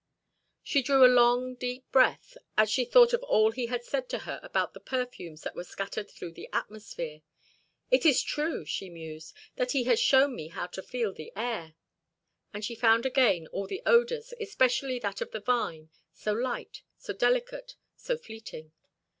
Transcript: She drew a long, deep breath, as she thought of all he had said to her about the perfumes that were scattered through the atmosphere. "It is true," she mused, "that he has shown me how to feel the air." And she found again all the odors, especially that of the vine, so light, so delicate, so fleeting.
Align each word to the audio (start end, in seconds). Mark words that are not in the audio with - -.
She 0.63 0.81
drew 0.81 1.05
a 1.05 1.13
long, 1.15 1.53
deep 1.53 1.85
breath, 1.91 2.35
as 2.57 2.71
she 2.71 2.85
thought 2.85 3.13
of 3.13 3.21
all 3.21 3.51
he 3.51 3.67
had 3.67 3.83
said 3.83 4.09
to 4.09 4.17
her 4.17 4.39
about 4.41 4.73
the 4.73 4.79
perfumes 4.79 5.41
that 5.43 5.53
were 5.53 5.63
scattered 5.63 6.09
through 6.09 6.31
the 6.31 6.49
atmosphere. 6.51 7.21
"It 7.91 8.03
is 8.03 8.23
true," 8.23 8.65
she 8.65 8.89
mused, 8.89 9.35
"that 9.57 9.73
he 9.73 9.83
has 9.83 9.99
shown 9.99 10.35
me 10.35 10.47
how 10.47 10.65
to 10.65 10.81
feel 10.81 11.13
the 11.13 11.31
air." 11.35 11.75
And 12.51 12.65
she 12.65 12.73
found 12.73 13.05
again 13.05 13.45
all 13.51 13.67
the 13.67 13.83
odors, 13.85 14.33
especially 14.39 14.97
that 14.97 15.21
of 15.21 15.29
the 15.29 15.39
vine, 15.39 15.91
so 16.11 16.33
light, 16.33 16.81
so 16.97 17.13
delicate, 17.13 17.75
so 17.95 18.17
fleeting. 18.17 18.71